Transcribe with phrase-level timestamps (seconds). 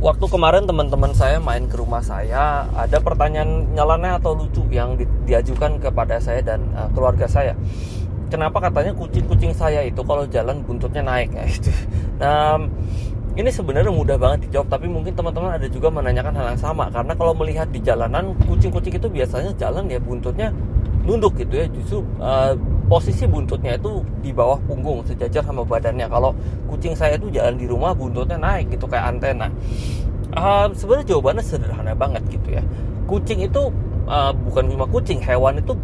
[0.00, 5.04] waktu kemarin teman-teman saya main ke rumah saya ada pertanyaan nyeleneh atau lucu yang di,
[5.28, 7.52] diajukan kepada saya dan uh, keluarga saya.
[8.32, 11.36] Kenapa katanya kucing-kucing saya itu kalau jalan buntutnya naik?
[11.36, 11.70] Ya itu.
[12.16, 12.56] Nah
[13.36, 16.88] ini sebenarnya mudah banget dijawab tapi mungkin teman-teman ada juga menanyakan hal yang sama.
[16.88, 20.48] Karena kalau melihat di jalanan kucing-kucing itu biasanya jalan ya buntutnya
[21.04, 21.66] nunduk gitu ya.
[21.68, 22.56] Justru uh,
[22.90, 26.10] posisi buntutnya itu di bawah punggung sejajar sama badannya.
[26.10, 26.34] Kalau
[26.66, 29.46] kucing saya itu jalan di rumah buntutnya naik gitu kayak antena.
[30.34, 32.62] Uh, sebenarnya jawabannya sederhana banget gitu ya.
[33.06, 33.70] Kucing itu
[34.10, 35.78] uh, bukan cuma kucing hewan itu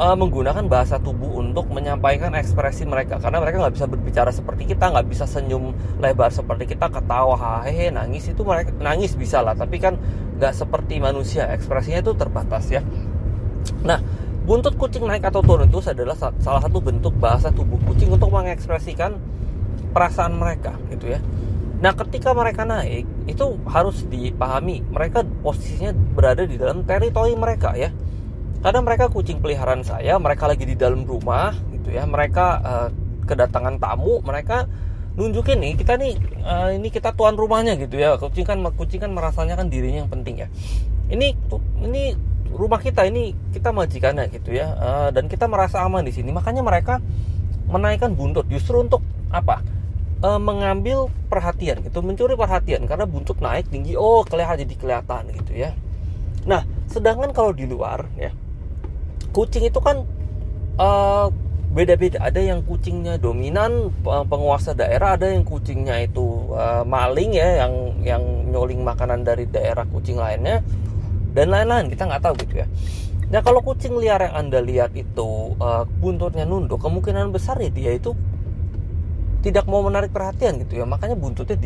[0.00, 3.20] uh, menggunakan bahasa tubuh untuk menyampaikan ekspresi mereka.
[3.20, 7.92] Karena mereka nggak bisa berbicara seperti kita nggak bisa senyum lebar seperti kita ketawa hehe
[7.92, 9.52] nangis itu mereka nangis bisa lah.
[9.52, 10.00] Tapi kan
[10.40, 12.80] nggak seperti manusia ekspresinya itu terbatas ya.
[13.84, 14.00] Nah
[14.48, 19.20] buntut kucing naik atau turun itu adalah salah satu bentuk bahasa tubuh kucing untuk mengekspresikan
[19.92, 21.20] perasaan mereka gitu ya.
[21.78, 27.92] Nah, ketika mereka naik, itu harus dipahami mereka posisinya berada di dalam teritori mereka ya.
[28.58, 32.08] Karena mereka kucing peliharaan saya, mereka lagi di dalam rumah gitu ya.
[32.08, 32.88] Mereka uh,
[33.28, 34.66] kedatangan tamu, mereka
[35.14, 36.14] nunjukin nih kita nih
[36.46, 38.18] uh, ini kita tuan rumahnya gitu ya.
[38.18, 40.48] Kucing kan kucing kan merasanya kan dirinya yang penting ya.
[41.06, 41.36] Ini
[41.86, 46.32] ini rumah kita ini kita majikannya gitu ya uh, dan kita merasa aman di sini.
[46.32, 47.00] Makanya mereka
[47.68, 49.60] menaikkan buntut justru untuk apa?
[50.18, 53.94] Uh, mengambil perhatian gitu mencuri perhatian karena buntut naik tinggi.
[53.94, 55.70] Oh kelihatan jadi kelihatan gitu ya.
[56.48, 58.34] Nah sedangkan kalau di luar ya
[59.30, 60.02] kucing itu kan
[60.80, 61.30] uh,
[61.68, 62.18] beda-beda.
[62.24, 68.22] Ada yang kucingnya dominan penguasa daerah ada yang kucingnya itu uh, maling ya yang yang
[68.48, 70.64] nyoling makanan dari daerah kucing lainnya
[71.32, 72.66] dan lain-lain kita nggak tahu gitu ya.
[73.28, 77.92] Nah kalau kucing liar yang anda lihat itu uh, buntutnya nunduk kemungkinan besar ya dia
[77.92, 78.16] itu
[79.44, 80.84] tidak mau menarik perhatian gitu ya.
[80.88, 81.56] Makanya buntutnya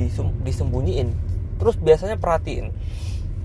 [0.42, 1.08] disembunyiin.
[1.56, 2.74] Terus biasanya perhatiin.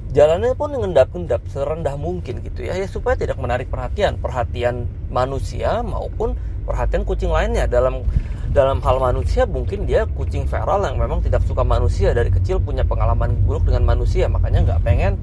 [0.07, 2.75] Jalannya pun ngendap-ngendap serendah mungkin gitu ya.
[2.75, 4.17] Ya supaya tidak menarik perhatian.
[4.17, 6.35] Perhatian manusia maupun
[6.65, 7.69] perhatian kucing lainnya.
[7.69, 8.03] Dalam
[8.51, 12.11] dalam hal manusia mungkin dia kucing feral yang memang tidak suka manusia.
[12.11, 15.21] Dari kecil punya pengalaman buruk dengan manusia makanya nggak pengen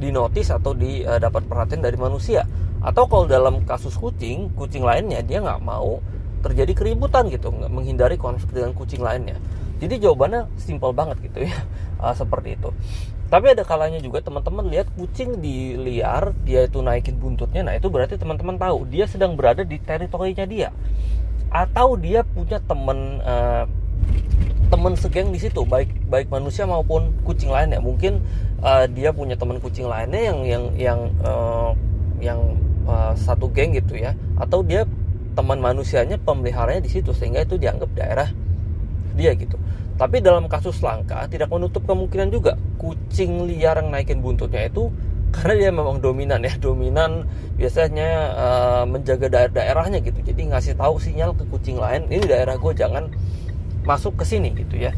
[0.00, 2.48] dinotis atau didapat eh, perhatian dari manusia.
[2.80, 6.00] Atau kalau dalam kasus kucing kucing lainnya dia nggak mau
[6.40, 9.36] terjadi keributan gitu menghindari konflik dengan kucing lainnya.
[9.80, 11.56] Jadi jawabannya simpel banget gitu ya
[12.00, 12.72] uh, seperti itu.
[13.30, 17.86] Tapi ada kalanya juga teman-teman lihat kucing di liar dia itu naikin buntutnya nah itu
[17.86, 20.68] berarti teman-teman tahu dia sedang berada di teritorinya dia.
[21.52, 23.68] Atau dia punya teman uh,
[24.72, 27.78] teman segeng di situ baik baik manusia maupun kucing lainnya.
[27.78, 28.18] Mungkin
[28.60, 31.70] uh, dia punya teman kucing lainnya yang yang yang uh,
[32.18, 32.40] yang
[32.84, 34.18] uh, satu geng gitu ya.
[34.36, 34.84] Atau dia
[35.38, 38.28] teman manusianya pemeliharanya di situ sehingga itu dianggap daerah
[39.14, 39.54] dia gitu.
[39.94, 44.90] Tapi dalam kasus langka tidak menutup kemungkinan juga kucing liar yang naikin buntutnya itu
[45.30, 46.58] karena dia memang dominan ya.
[46.58, 50.18] Dominan biasanya uh, menjaga daerah daerahnya gitu.
[50.26, 53.06] Jadi ngasih tahu sinyal ke kucing lain ini daerah gue jangan
[53.84, 54.92] masuk ke sini gitu ya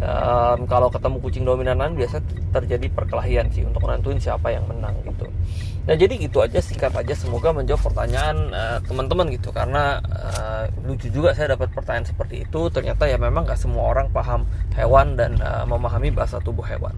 [0.00, 2.20] um, kalau ketemu kucing dominanan biasa
[2.52, 5.28] terjadi perkelahian sih untuk nentuin siapa yang menang gitu.
[5.86, 7.14] Nah jadi gitu aja singkat aja.
[7.14, 9.54] Semoga menjawab pertanyaan uh, teman-teman gitu.
[9.54, 12.60] Karena uh, lucu juga saya dapat pertanyaan seperti itu.
[12.72, 14.42] Ternyata ya memang gak semua orang paham
[14.74, 16.92] hewan dan uh, memahami bahasa tubuh hewan